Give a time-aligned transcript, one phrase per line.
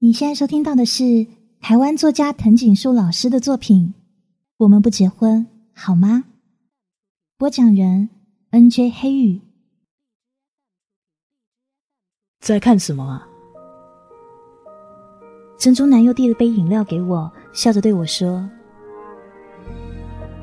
[0.00, 1.26] 你现在收听到的是
[1.60, 3.92] 台湾作家藤井树老师的作品
[4.56, 6.22] 《我们不结婚好吗》？
[7.36, 8.08] 播讲人
[8.50, 8.90] N.J.
[8.90, 9.40] 黑羽。
[12.38, 13.26] 在看什么啊？
[15.58, 18.48] 珍珠男又递了杯饮料给我，笑着对我说：“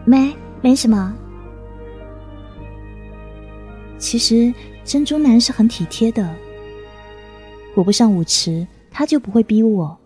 [0.06, 1.16] 没，没什么。”
[3.98, 4.54] 其实
[4.84, 6.36] 珍珠男是很体贴的。
[7.74, 8.68] 我不上舞池。
[8.98, 9.98] 他就不会逼我，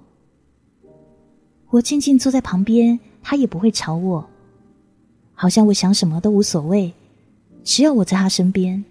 [1.69, 4.27] 我静静坐在旁边，他也不会吵我，
[5.35, 6.91] 好像我想什么都无所谓，
[7.63, 8.83] 只要我在他身边。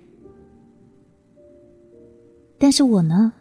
[2.58, 3.32] 但是我呢？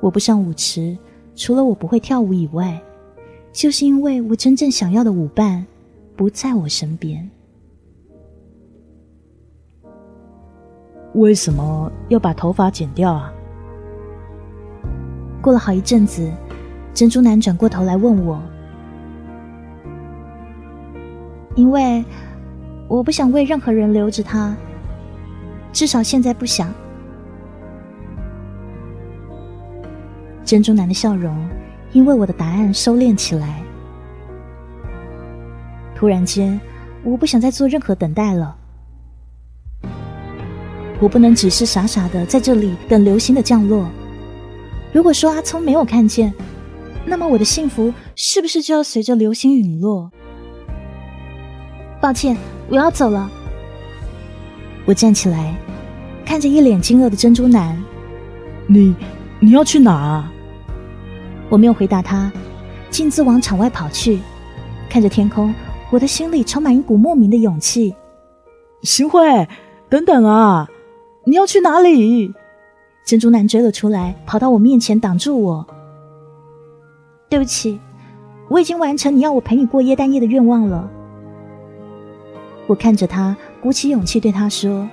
[0.00, 0.96] 我不上舞池，
[1.34, 2.82] 除了我不会跳舞以外，
[3.52, 5.66] 就是因为我真正想要的舞伴
[6.16, 7.30] 不在我身边。
[11.12, 13.35] 为什么要把头发剪掉啊？
[15.40, 16.30] 过了好一阵子，
[16.92, 18.42] 珍珠男转过头来问我
[21.54, 22.04] ：“因为
[22.88, 24.56] 我不想为任何人留着他，
[25.72, 26.72] 至少现在不想。”
[30.44, 31.36] 珍珠男的笑容
[31.92, 33.62] 因为我的答案收敛起来。
[35.94, 36.60] 突然间，
[37.02, 38.56] 我不想再做任何等待了。
[41.00, 43.88] 我不能只是傻傻的在这里等流星的降落。
[44.96, 46.32] 如果说阿聪没有看见，
[47.04, 50.10] 那么我的幸福是不是就要随着流星陨落？
[52.00, 52.34] 抱歉，
[52.70, 53.30] 我要走了。
[54.86, 55.54] 我站起来，
[56.24, 57.78] 看着一脸惊愕的珍珠男
[58.66, 58.96] ：“你
[59.38, 60.32] 你要去哪啊？”
[61.50, 62.32] 我没有回答他，
[62.88, 64.18] 径自往场外跑去。
[64.88, 65.54] 看着天空，
[65.90, 67.94] 我的心里充满一股莫名的勇气。
[68.80, 69.46] 行慧，
[69.90, 70.66] 等等啊！
[71.26, 72.32] 你要去哪里？
[73.06, 75.64] 珍珠男追了出来，跑到我面前挡住我。
[77.28, 77.78] 对不起，
[78.48, 80.90] 我已经完成你要我陪你过夜诞夜的愿望了。
[82.66, 84.88] 我看着他，鼓起勇气对他说，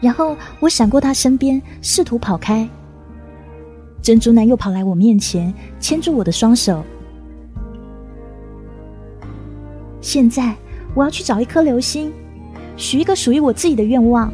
[0.00, 2.68] 然后我闪过他身边，试图跑开。
[4.00, 6.84] 珍珠男又跑来我面前，牵住我的双手。
[10.00, 10.54] 现在
[10.94, 12.12] 我要去找一颗流星，
[12.76, 14.32] 许一个属于我自己的愿望。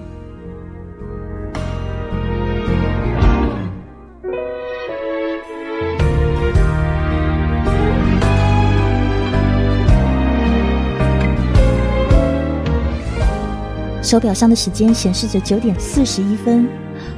[14.10, 16.68] 手表上的时间显示着九点四十一分，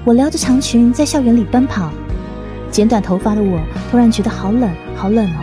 [0.05, 1.91] 我撩着长裙在校园里奔跑。
[2.71, 3.59] 剪短头发的我
[3.91, 5.41] 突然觉得好冷，好冷哦！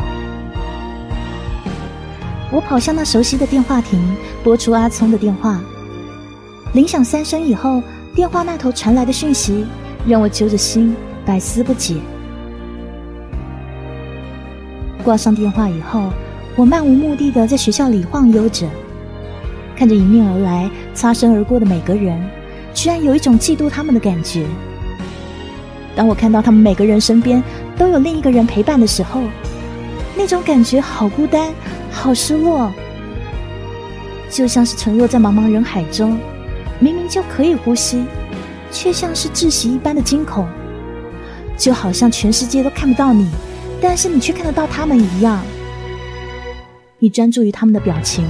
[2.52, 4.00] 我跑向那熟悉的电话亭，
[4.44, 5.60] 拨出阿聪的电话。
[6.74, 7.82] 铃响三声以后，
[8.14, 9.66] 电话那头传来的讯息
[10.06, 10.96] 让我揪着心，
[11.26, 11.96] 百思不解。
[15.04, 16.14] 挂上电话以后，
[16.56, 18.68] 我漫无目的的在学校里晃悠着。
[19.80, 22.22] 看着迎面而来、擦身而过的每个人，
[22.74, 24.46] 居然有一种嫉妒他们的感觉。
[25.96, 27.42] 当我看到他们每个人身边
[27.78, 29.22] 都有另一个人陪伴的时候，
[30.18, 31.54] 那种感觉好孤单、
[31.90, 32.70] 好失落，
[34.30, 36.20] 就像是沉落在茫茫人海中，
[36.78, 38.04] 明明就可以呼吸，
[38.74, 40.46] 却像是窒息一般的惊恐，
[41.56, 43.30] 就好像全世界都看不到你，
[43.82, 45.42] 但是你却看得到他们一样。
[46.98, 48.28] 你专注于他们的表情。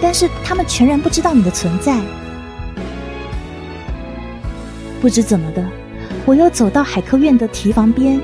[0.00, 2.00] 但是他们全然不知道你的存在。
[5.00, 5.64] 不知怎么的，
[6.26, 8.20] 我又走到海科院的堤防边。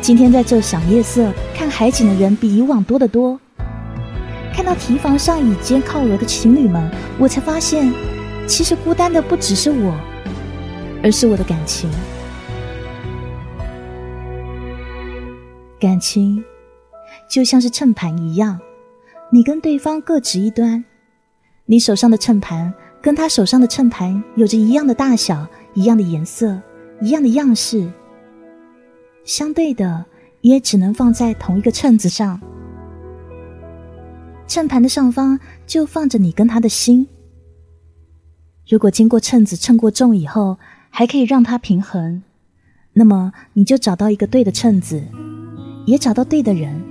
[0.00, 3.38] 今天在这赏夜色、看海景的人比以往多得多。
[4.52, 7.92] 看到堤防上倚肩靠额的情侣们，我才发现，
[8.46, 9.94] 其实孤单的不只是我，
[11.02, 11.90] 而是我的感情。
[15.80, 16.44] 感情
[17.30, 18.58] 就像是秤盘一样。
[19.30, 20.82] 你跟对方各执一端，
[21.66, 22.72] 你手上的秤盘
[23.02, 26.58] 跟他手上的秤盘有着一样的大小、一样的颜色、
[27.02, 27.86] 一样的样式，
[29.24, 30.06] 相对的
[30.40, 32.40] 也只能放在同一个秤子上。
[34.46, 37.06] 秤盘的上方就放着你跟他的心。
[38.66, 40.56] 如果经过秤子称过重以后，
[40.88, 42.22] 还可以让它平衡，
[42.94, 45.02] 那么你就找到一个对的秤子，
[45.84, 46.82] 也找到对的人。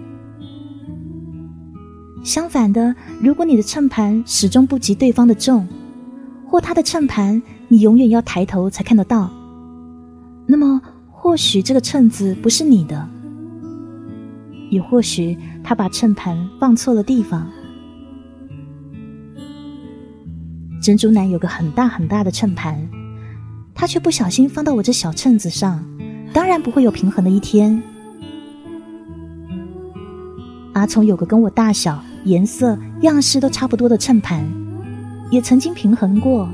[2.28, 5.66] 相反的，如果你的秤盘始终不及对方的重，
[6.46, 9.32] 或他的秤盘你永远要抬头才看得到，
[10.46, 13.08] 那么或许这个秤子不是你的，
[14.70, 17.48] 也或许他把秤盘放错了地方。
[20.82, 22.86] 珍珠男有个很大很大的秤盘，
[23.74, 25.82] 他却不小心放到我这小秤子上，
[26.34, 27.82] 当然不会有平衡的一天。
[30.74, 34.46] 阿聪有个跟我大小、颜色、样式都差不多的秤盘，
[35.32, 36.48] 也曾经平衡过。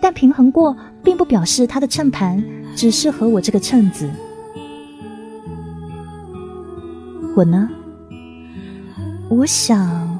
[0.00, 2.42] 但平衡过，并不表示它的秤盘
[2.74, 4.10] 只适合我这个秤子。
[7.34, 7.68] 我呢？
[9.30, 10.18] 我想，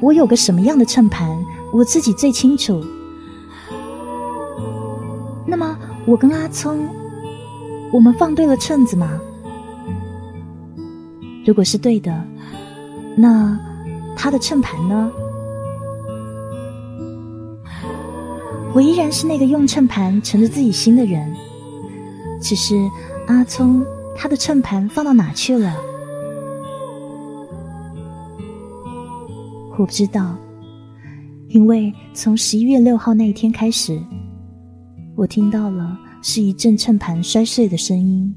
[0.00, 1.30] 我有个什么样的秤盘，
[1.72, 2.84] 我自己最清楚。
[5.46, 6.86] 那么，我跟阿聪，
[7.90, 9.08] 我们放对了秤子吗？
[11.46, 12.22] 如果是对的，
[13.16, 13.58] 那
[14.22, 15.10] 他的秤盘呢？
[18.74, 21.34] 我依然是那个用秤盘盛着自己心的人，
[22.38, 22.76] 只是
[23.28, 23.82] 阿聪
[24.14, 25.74] 他的秤盘放到哪去了？
[29.78, 30.36] 我不知道，
[31.48, 33.98] 因为从十一月六号那一天开始，
[35.16, 38.34] 我听到了是一阵秤盘摔碎的声音。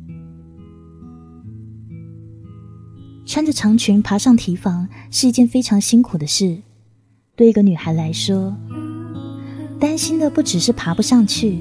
[3.26, 6.58] 穿着长裙爬上提防是一件非常辛苦的事，
[7.36, 8.56] 对一个女孩来说，
[9.80, 11.60] 担心的不只是爬不上去，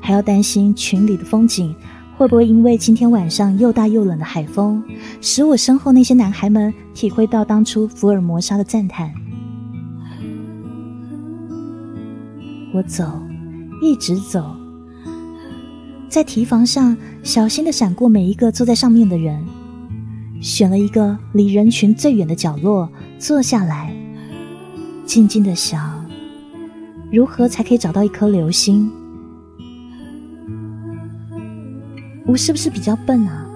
[0.00, 1.74] 还要担心群里的风景。
[2.14, 4.80] 会不会因为今天晚上又大又冷的海风，
[5.20, 9.12] 使我身后那些男孩们体会到当初福尔摩沙的赞叹？
[12.72, 13.20] 我走，
[13.82, 14.54] 一直走，
[16.08, 19.44] 在提防上小心的闪过每一个坐在上面的人，
[20.42, 23.94] 选了一个离人群最远的角落坐下来，
[25.06, 26.04] 静静的想，
[27.12, 28.90] 如何才可以找到一颗流星。
[32.26, 33.46] 我是不是比较笨啊？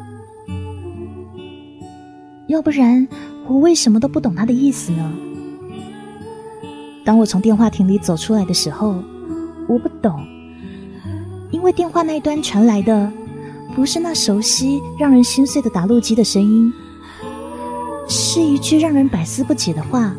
[2.46, 3.06] 要不然
[3.48, 5.12] 我为什么都不懂他的意思呢？
[7.04, 9.02] 当我从电话亭里走出来的时候，
[9.68, 10.24] 我不懂，
[11.50, 13.10] 因为电话那一端传来的
[13.76, 16.72] 不是那熟悉让人心碎的打路机的声音，
[18.08, 20.14] 是一句让人百思不解的话：“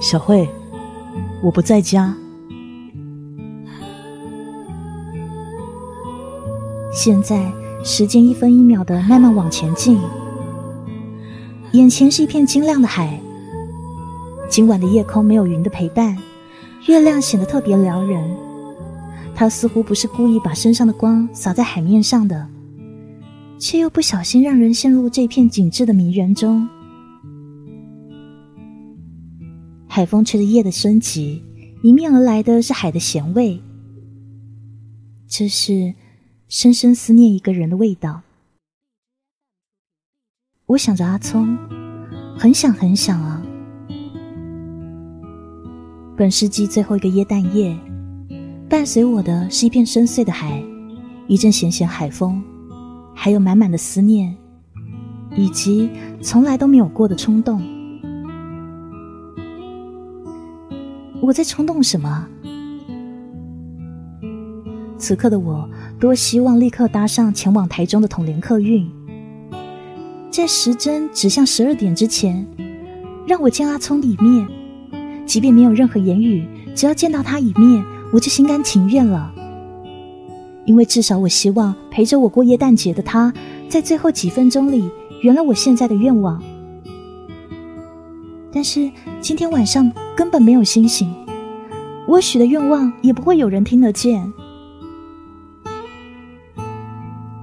[0.00, 0.48] 小慧，
[1.42, 2.16] 我不在家。”
[6.90, 7.52] 现在
[7.84, 10.00] 时间一分一秒的慢慢往前进，
[11.72, 13.20] 眼前是一片晶亮的海。
[14.48, 16.16] 今晚的夜空没有云的陪伴，
[16.86, 18.34] 月亮显得特别撩人。
[19.42, 22.46] 它似乎不是故意把身上的光洒在海面上的，
[23.58, 26.68] 却又不小心让人陷入这片景致的迷人中。
[29.88, 31.42] 海风吹着夜的升级，
[31.82, 33.60] 迎面而来的是海的咸味。
[35.26, 35.92] 这是。
[36.48, 38.20] 深深思念一个人的味道。
[40.66, 41.58] 我想着阿聪，
[42.38, 43.42] 很想很想啊。
[46.16, 47.76] 本世纪最后一个耶诞夜，
[48.72, 50.58] 伴随我的是一片深邃的海，
[51.26, 52.42] 一阵咸咸海风，
[53.14, 54.34] 还有满满的思念，
[55.36, 55.90] 以及
[56.22, 57.60] 从来都没有过的冲动。
[61.20, 62.26] 我在冲动什么？
[64.96, 65.68] 此刻的我。
[66.00, 68.90] 多希望立刻搭上前往台中的统联客运，
[70.30, 72.44] 在时针指向十二点之前，
[73.26, 74.48] 让我见阿聪一面，
[75.26, 79.32] 即便没有任何言语，只要见到他一面，我就心甘情愿了。
[80.64, 83.32] 因为至少我希望陪着我过耶诞节的他，
[83.68, 84.88] 在最后几分钟里
[85.22, 86.40] 圆了我现在的愿望。
[88.52, 88.88] 但是
[89.20, 91.12] 今天晚上根本没有星星，
[92.06, 94.32] 我许的愿望也不会有人听得见。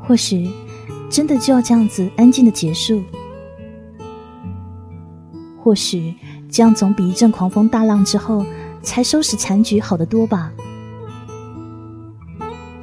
[0.02, 0.50] 或许，
[1.10, 3.04] 真的就要这样子安静的结束。
[5.62, 6.16] 或许，
[6.50, 8.46] 这样总比一阵狂风大浪之后
[8.82, 10.52] 才收拾残局好得多吧。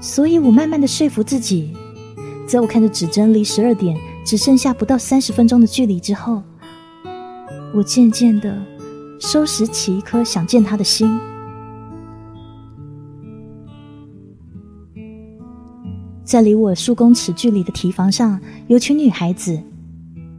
[0.00, 1.76] 所以我慢慢的说服自己，
[2.47, 6.43] 在我看着指针离十二点只剩下不到三十分钟的距离之后，
[7.75, 8.57] 我渐渐的
[9.19, 11.19] 收拾起一颗想见他的心。
[16.25, 19.61] 在离我数公尺距离的提防上，有群女孩子，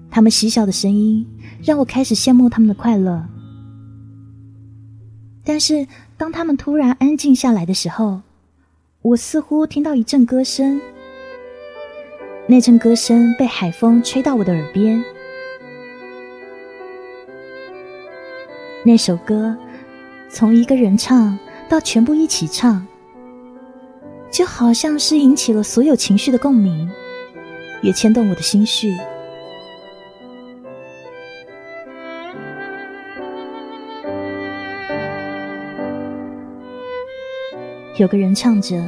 [0.09, 1.25] 她们嬉笑的声音
[1.63, 3.25] 让我开始羡慕她们的快乐。
[5.47, 5.87] 但是，
[6.17, 8.19] 当他们突然安静下来的时候，
[9.01, 10.81] 我似乎听到一阵歌声。
[12.47, 15.01] 那阵歌声被海风吹到我的耳边。
[18.83, 19.55] 那首歌，
[20.29, 21.39] 从一个人唱
[21.69, 22.85] 到全部一起唱。
[24.29, 26.91] 就好像是引起了所有情绪的共鸣，
[27.81, 28.93] 也牵动我的心绪。
[37.97, 38.83] 有个人唱着：“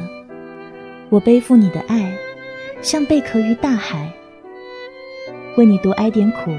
[1.10, 2.12] 我背负你的爱，
[2.80, 4.08] 像贝壳于大海。
[5.56, 6.52] 为你多挨点苦，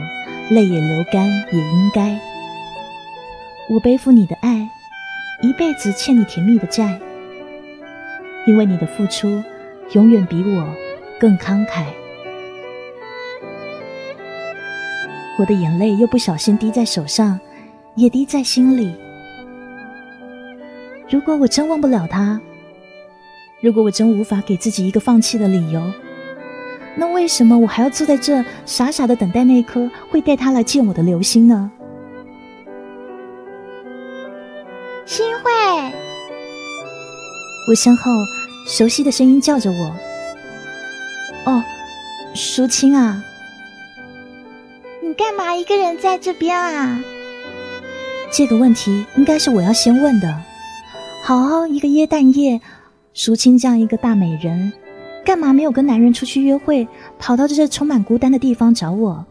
[0.50, 2.20] 泪也流干也应该。
[3.70, 4.68] 我背负你的爱，
[5.42, 7.00] 一辈子欠你甜蜜的债。
[8.46, 9.42] 因为你的付出，
[9.94, 10.76] 永远比我
[11.18, 11.86] 更慷慨。
[15.40, 17.40] 我的眼泪又不小心滴在手上，
[17.96, 18.94] 也滴在心里。
[21.12, 22.40] 如果我真忘不了他，
[23.60, 25.84] 如果我真无法给自己一个放弃的理由，
[26.96, 31.70] 那为什么我还要坐在这傻傻的等待那颗会带他来见我的流星呢？
[35.06, 35.52] 星慧，
[37.68, 38.10] 我身后
[38.66, 39.96] 熟悉的声音叫着我
[41.44, 41.62] ：“哦，
[42.34, 43.22] 淑清啊，
[45.04, 47.04] 你干嘛一个人在这边啊？”
[48.32, 50.42] 这个问题应该是我要先问的。
[51.24, 52.60] 好好一个耶诞夜，
[53.14, 54.74] 淑清这样一个大美人。
[55.24, 56.88] 干嘛没有跟男人出去约会，
[57.20, 59.24] 跑到这些充满孤单的地方找我？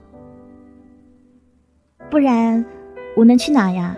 [2.09, 2.65] 不然
[3.17, 3.97] 我能去哪呀？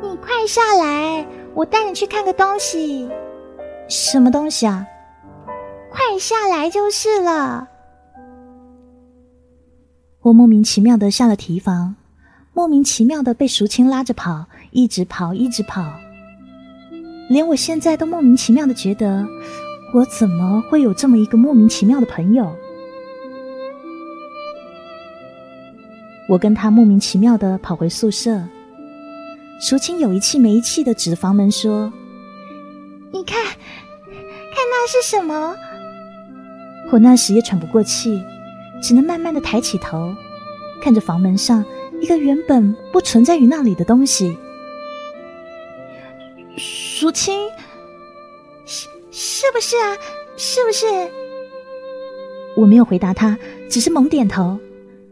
[0.00, 3.06] 你快下来，我带你去看个东西。
[3.86, 4.86] 什么东西啊？
[5.90, 7.68] 快下来就是了。
[10.22, 11.96] 我莫名其妙的下了提防，
[12.54, 15.92] 莫名其妙的被淑清拉着跑，一直跑，一直跑，
[17.28, 19.26] 连我现在都莫名其妙的觉得。
[19.94, 22.54] 我怎么会有这么一个莫名其妙的朋友？
[26.28, 28.38] 我跟他莫名其妙的跑回宿舍，
[29.62, 31.90] 淑清有一气没一气的指着房门说
[33.10, 33.56] ：“你看，看
[34.70, 35.56] 那是什么？”
[36.92, 38.22] 我那时也喘不过气，
[38.82, 40.14] 只能慢慢的抬起头，
[40.82, 41.64] 看着房门上
[42.02, 44.36] 一个原本不存在于那里的东西。
[47.08, 47.48] 淑清。
[48.66, 49.96] 是是不是啊？
[50.36, 50.84] 是不是？
[52.54, 53.38] 我没有回答他，
[53.70, 54.58] 只是猛点头，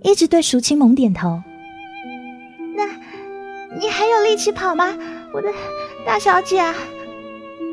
[0.02, 1.40] 一直对淑清猛点头。
[2.76, 2.84] 那，
[3.80, 4.94] 你还有力气跑吗，
[5.32, 5.48] 我的
[6.04, 6.74] 大小姐啊？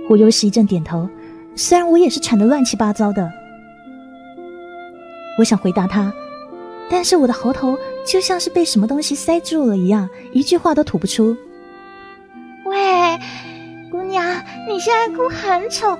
[0.07, 1.09] 我又是一阵点头，
[1.53, 3.29] 虽然我也是喘得乱七八糟的。
[5.37, 6.13] 我想回答他，
[6.89, 7.77] 但是我的喉头
[8.07, 11.35] 就像是被什么东西塞住了一样，一句话都吐不出。
[12.65, 13.19] 喂，
[14.67, 15.97] 你现在哭很丑。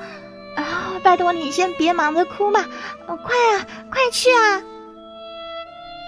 [0.56, 1.02] 啊！
[1.04, 2.64] 拜托你先别忙着哭嘛，
[3.08, 4.62] 快啊，快去啊！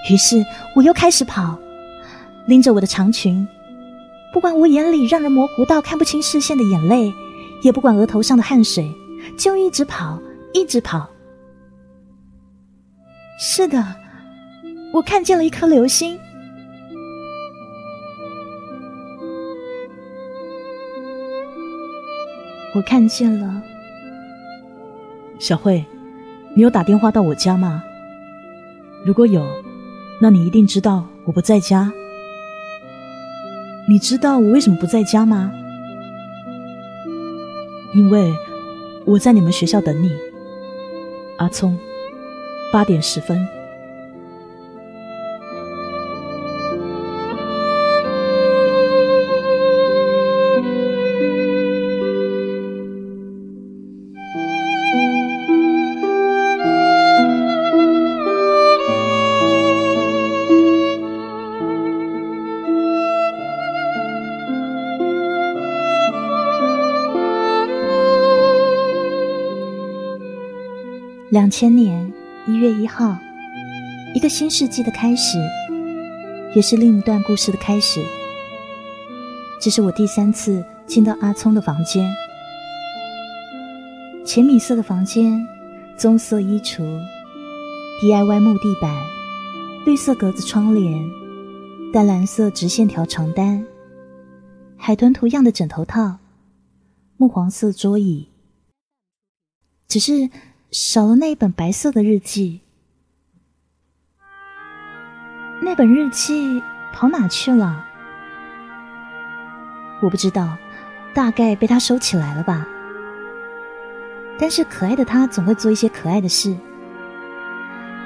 [0.08, 0.46] 于是
[0.76, 1.58] 我又开始跑，
[2.46, 3.48] 拎着我的长裙，
[4.32, 7.12] 不管我眼里让人模糊到看不清视线的眼泪，
[7.64, 8.94] 也不管额头上的汗水，
[9.36, 10.20] 就一直跑，
[10.54, 11.10] 一直跑。
[13.40, 13.84] 是的，
[14.94, 16.20] 我看见了一颗流星，
[22.76, 23.62] 我看见了。
[25.40, 25.86] 小慧，
[26.54, 27.82] 你有打电话到我家吗？
[29.06, 29.48] 如果有，
[30.20, 31.94] 那你一定知道我不在家。
[33.88, 35.54] 你知道我为什么不在家吗？
[37.94, 38.34] 因为
[39.06, 40.12] 我在你们学校等你，
[41.38, 41.78] 阿聪，
[42.74, 43.48] 八点十分。
[71.58, 72.12] 千年
[72.48, 73.18] 一月一号，
[74.14, 75.38] 一个新世纪的开始，
[76.54, 78.04] 也是另一段故事的开始。
[79.62, 82.14] 这是我第三次进到阿聪的房间，
[84.26, 85.48] 浅米色的房间，
[85.98, 86.84] 棕色衣橱
[88.04, 88.94] ，DIY 木地板，
[89.86, 91.10] 绿色格子窗帘，
[91.94, 93.66] 淡蓝色直线条床单，
[94.76, 96.18] 海豚图样的枕头套，
[97.16, 98.28] 木黄色桌椅，
[99.88, 100.30] 只是。
[100.72, 102.62] 少了那一本白色的日记，
[105.62, 107.86] 那本日记跑哪去了？
[110.02, 110.58] 我不知道，
[111.14, 112.68] 大概被他收起来了吧。
[114.38, 116.54] 但是可爱的他总会做一些可爱的事。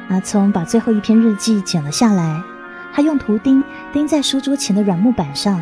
[0.09, 2.41] 阿聪把最后一篇日记剪了下来，
[2.93, 5.59] 他用图钉钉在书桌前的软木板上。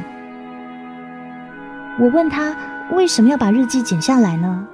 [1.97, 2.53] 我问他
[2.91, 4.67] 为什么要把日记剪下来呢？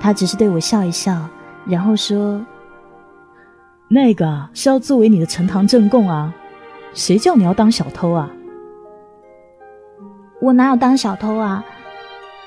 [0.00, 1.28] 他只是对我笑一笑，
[1.66, 2.40] 然后说
[3.88, 6.32] ：“那个是要作为你的呈堂证供啊，
[6.94, 8.30] 谁叫你要当小偷啊？
[10.40, 11.64] 我哪有当小偷啊？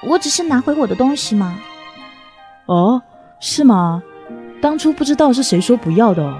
[0.08, 1.58] 我只是拿回我的东西嘛。”
[2.67, 3.01] 哦，
[3.39, 4.01] 是吗？
[4.62, 6.38] 当初不知道是谁说不要的。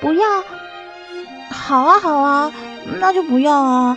[0.00, 0.24] 不要？
[1.50, 2.50] 好啊，好啊，
[2.98, 3.96] 那就不要啊，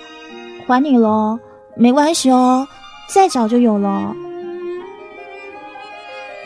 [0.68, 1.40] 还你喽，
[1.76, 2.68] 没关系哦，
[3.10, 4.16] 再找就有了。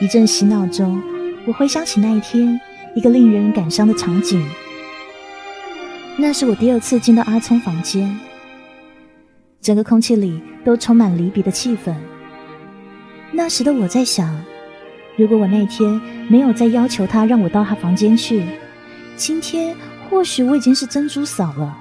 [0.01, 1.01] 一阵洗脑中，
[1.45, 2.59] 我回想起那一天
[2.95, 4.41] 一个令人感伤的场景。
[6.17, 8.17] 那是我第二次进到阿聪房间，
[9.59, 11.93] 整个空气里都充满离别的气氛。
[13.33, 14.41] 那时的我在想，
[15.17, 18.45] 如果我那天没有再要求他让我到他房间去，
[19.17, 19.75] 今天
[20.09, 21.77] 或许我已经是珍珠嫂了。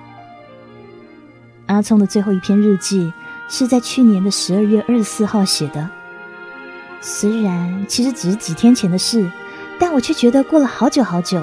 [1.67, 3.13] 阿聪的最后一篇日记
[3.49, 5.89] 是在去年的十二月二十四号写的，
[7.01, 9.31] 虽然其实只是几天前的事，
[9.79, 11.43] 但我却觉得过了好久好久。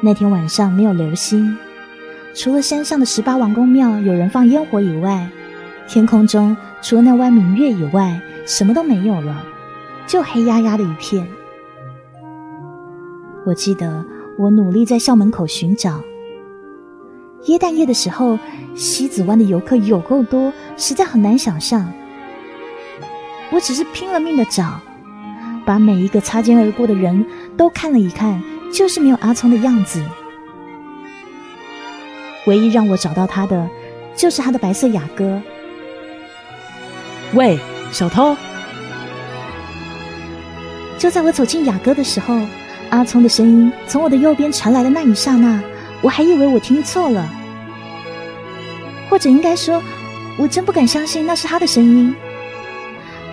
[0.00, 1.56] 那天晚上没有流星，
[2.34, 5.28] 除了山上的十八王公庙有人放烟火以外，
[5.86, 9.44] 天空中除了那弯明月以外，什么都没有了，
[10.06, 11.26] 就黑压压的一片。
[13.44, 14.04] 我记得
[14.38, 16.00] 我努力在校门口寻找。
[17.46, 18.38] 耶诞夜的时候，
[18.74, 21.92] 西子湾的游客有够多，实在很难想象。
[23.52, 24.80] 我只是拼了命的找，
[25.64, 27.24] 把每一个擦肩而过的人
[27.56, 28.42] 都看了一看。
[28.72, 30.02] 就是没有阿聪的样子。
[32.46, 33.68] 唯一让我找到他的，
[34.16, 35.42] 就是他的白色雅阁。
[37.34, 38.34] 喂，小偷！
[40.98, 42.34] 就在我走进雅阁的时候，
[42.88, 45.62] 阿聪的声音从我的右边传来的那一刹那，
[46.00, 47.28] 我还以为我听错了，
[49.10, 49.82] 或者应该说，
[50.38, 52.14] 我真不敢相信那是他的声音。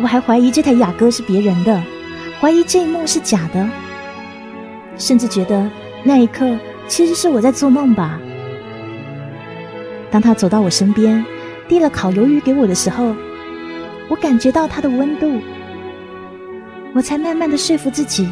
[0.02, 1.82] 我还怀疑这台雅阁是别人的，
[2.40, 3.70] 怀疑这一幕是假的。
[4.98, 5.70] 甚至觉得
[6.04, 8.20] 那一刻其实是我在做梦吧。
[10.12, 11.24] 当他走到我身边，
[11.68, 13.16] 递了烤鱿鱼给我的时候，
[14.10, 15.40] 我感觉到它的温度，
[16.94, 18.28] 我才慢慢的说服自己，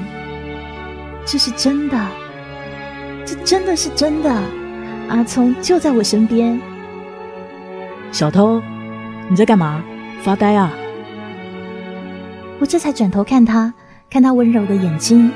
[1.26, 2.08] 这是真的，
[3.26, 4.44] 这真的是真的。
[5.10, 6.60] 阿聪就在我身边。
[8.12, 8.62] 小偷，
[9.30, 9.84] 你在干嘛？
[10.24, 10.74] 发呆啊？
[12.60, 13.74] 我这才转头看他，
[14.10, 15.32] 看他温柔的眼睛。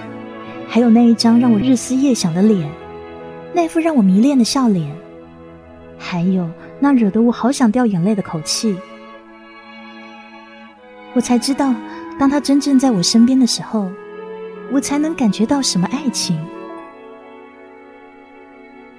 [0.68, 2.70] 还有那一张让我日思夜想的脸，
[3.54, 4.90] 那副让我迷恋的笑脸，
[6.00, 8.78] 还有那惹得我好想掉眼泪的口气，
[11.14, 11.76] 我才知道，
[12.18, 13.92] 当他真正在我身边的时候，
[14.72, 16.40] 我才能感觉到什么爱情。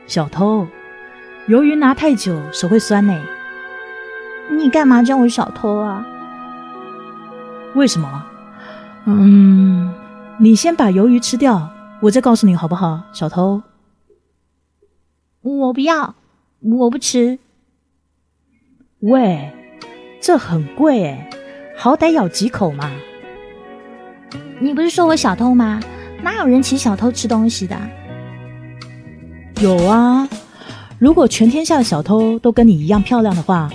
[0.06, 0.66] 小偷，
[1.48, 3.18] 鱿鱼拿太久手会酸呢。
[4.50, 6.06] 你干嘛叫我小偷啊？
[7.74, 8.24] 为什么？
[9.06, 9.94] 嗯。
[10.38, 13.62] 你先把鱿鱼吃掉，我再告诉你好不好，小偷？
[15.42, 16.16] 我不要，
[16.60, 17.38] 我不吃。
[19.00, 19.52] 喂，
[20.20, 21.30] 这很贵哎，
[21.76, 22.90] 好歹咬几口嘛。
[24.58, 25.80] 你不是说我小偷吗？
[26.22, 27.76] 哪有人请小偷吃东西的？
[29.60, 30.28] 有啊，
[30.98, 33.70] 如果全天下的小偷都跟你一样漂亮的话，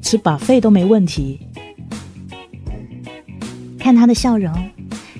[0.00, 1.46] 吃把费都没问题。
[3.82, 4.54] 看他的笑容。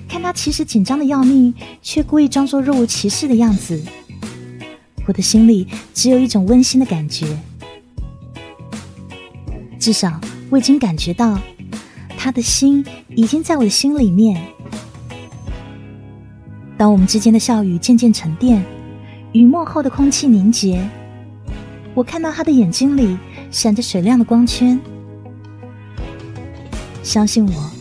[0.07, 3.83] 看他其实紧张的要命，却故意装作若无其事的样子，
[5.05, 7.27] 我的心里只有一种温馨的感觉。
[9.79, 11.37] 至少我已经感觉到，
[12.15, 14.41] 他的心已经在我的心里面。
[16.77, 18.63] 当我们之间的笑语渐渐沉淀，
[19.33, 20.87] 雨幕后的空气凝结，
[21.93, 23.17] 我看到他的眼睛里
[23.51, 24.79] 闪着水亮的光圈。
[27.01, 27.72] 相信我。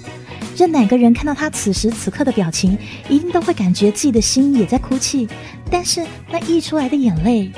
[0.62, 5.26] 任哪个人看到他此时此刻的表情，一定都会感觉自己的心也在哭泣，
[5.68, 7.50] 但是那溢出来的眼泪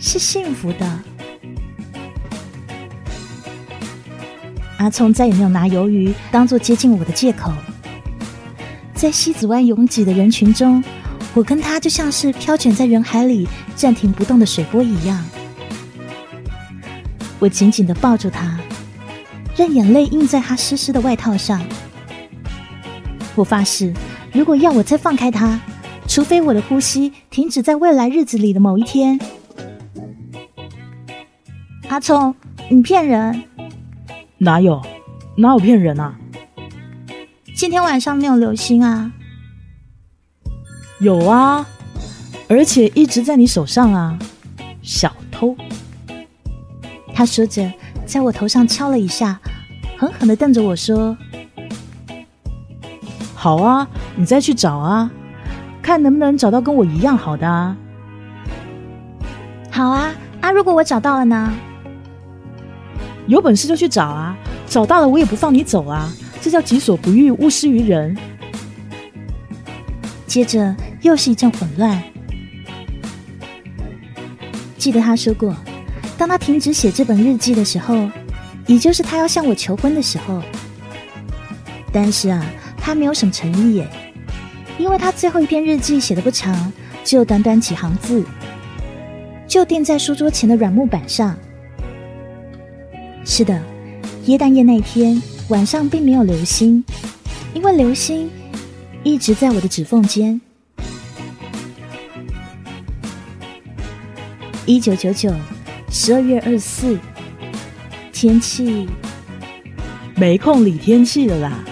[0.00, 1.00] 是幸福的。
[4.78, 7.52] 阿聪再也没有拿鱿鱼当做接近我的借口，
[8.96, 10.82] 在西子湾拥挤的人群中，
[11.34, 15.24] 我跟他就像是飘卷在人海里暂停不动的水波一样。
[17.38, 18.58] 我紧紧的抱住他，
[19.56, 21.64] 让眼泪印在他湿湿的外套上。
[23.34, 23.92] 我发誓，
[24.32, 25.60] 如果要我再放开他，
[26.06, 29.18] 除非我的呼吸停止在未来日子里的某一天。
[31.88, 32.34] 阿聪，
[32.70, 33.42] 你骗人！
[34.38, 34.82] 哪有？
[35.36, 36.14] 哪有骗人啊？
[37.54, 39.12] 今天晚上没有流星啊？
[41.00, 41.66] 有啊，
[42.48, 44.18] 而且一直在你手上啊，
[44.82, 45.56] 小偷！
[47.14, 47.72] 他说着，
[48.04, 49.40] 在我头上敲了一下，
[49.96, 51.16] 狠狠的瞪着我说。
[53.42, 55.10] 好啊，你再去找啊，
[55.82, 57.76] 看能不能找到跟我一样好的啊。
[59.68, 61.52] 好啊，啊，如果我找到了呢？
[63.26, 64.36] 有本事就去找啊，
[64.68, 66.08] 找到了我也不放你走啊，
[66.40, 68.16] 这叫己所不欲，勿施于人。
[70.24, 72.00] 接着又是一阵混乱。
[74.78, 75.52] 记得他说过，
[76.16, 78.08] 当他停止写这本日记的时候，
[78.68, 80.40] 也就是他要向我求婚的时候。
[81.92, 82.40] 但是啊，
[82.84, 83.88] 他没有什么诚意耶，
[84.76, 86.72] 因为他最后一篇日记写的不长，
[87.04, 88.24] 只有短短几行字，
[89.46, 91.36] 就垫在书桌前的软木板上。
[93.24, 93.62] 是的，
[94.24, 96.84] 耶诞夜那天晚上并没有流星，
[97.54, 98.28] 因为流星。
[99.04, 100.40] 一直在我的指缝间。
[104.64, 105.34] 一九九九
[105.90, 106.96] 十二月二十四，
[108.12, 108.88] 天气
[110.14, 111.64] 没空理天气了啦。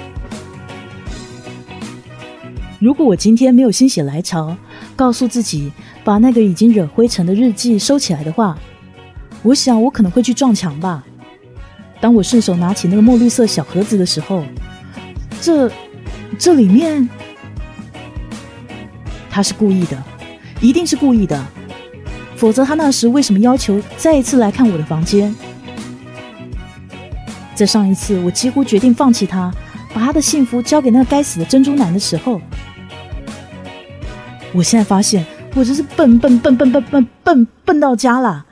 [2.81, 4.57] 如果我今天没有心血来潮，
[4.97, 5.71] 告诉自己
[6.03, 8.59] 把那个已经惹灰尘的日记收起来的话，
[9.43, 11.05] 我想我可能会去撞墙吧。
[12.01, 14.43] 当我顺手拿起那个墨绿色小盒子的时候，
[15.43, 15.71] 这
[16.39, 17.07] 这里面。
[19.29, 20.03] 他是故意的，
[20.61, 21.47] 一定是故意的，
[22.35, 25.33] 否则他那时为什么要求再一次来看我的房间？
[27.55, 29.53] 在上一次我几乎决定放弃他，
[29.93, 32.41] 把他的幸福交给那个该死的珍珠男的时候，
[34.53, 38.47] 我现在发现我真是笨笨笨笨笨笨笨笨到家了。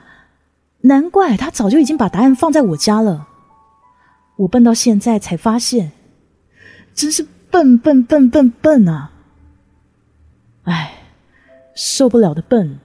[0.81, 3.27] 难怪他早就已经把答案放在我家了，
[4.37, 5.91] 我笨到现在才发现，
[6.95, 9.11] 真是笨笨笨笨笨啊！
[10.63, 10.93] 唉，
[11.75, 12.79] 受不了的笨。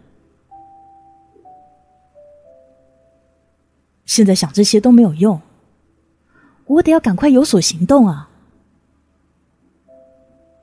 [4.04, 5.40] 现在想这些都没有用，
[6.66, 8.28] 我得要赶快有所行动啊！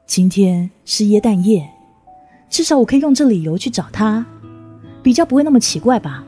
[0.06, 1.72] 今天是耶诞夜，
[2.52, 4.24] 至少我可以用这理由去找他，
[5.02, 6.24] 比较不会那么奇怪吧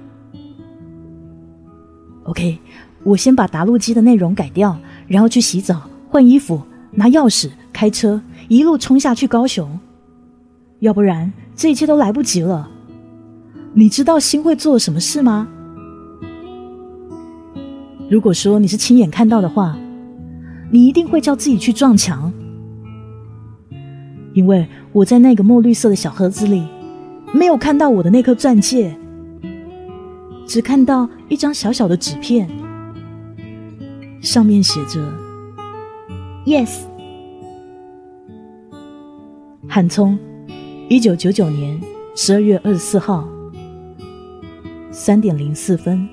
[2.24, 2.58] ？OK，
[3.04, 9.78] 我先把答录机的内容改掉，然后去洗澡、换衣服、拿钥匙、开车，一路冲下去高雄。
[10.80, 12.70] 要不然，这一切都来不及了。
[13.74, 15.48] 你知道新会做了什么事吗？
[18.10, 19.78] 如果说你是亲眼看到的话，
[20.72, 22.32] 你一定会叫自己去撞墙，
[24.34, 26.68] 因为我在那个墨绿色的小盒子里，
[27.34, 28.96] 没有看到我的那颗钻戒，
[30.48, 32.50] 只看到一张小小的纸片，
[34.22, 35.00] 上面写着
[36.46, 36.80] “Yes”，
[39.68, 40.18] 韩聪。
[40.90, 41.82] 一九九九年
[42.14, 43.28] 十二月二十四号
[44.92, 46.08] 三点零四分。